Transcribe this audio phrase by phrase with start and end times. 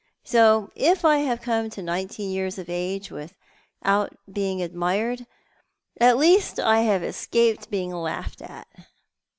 [0.23, 5.27] So if I have come to nineteen years of ago without being admired,
[6.01, 7.11] I have at least cscai^eJ
[7.45, 8.67] Ix^ing laughed at!